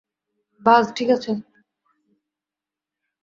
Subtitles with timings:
[0.61, 1.31] বায, ঠিক আছে।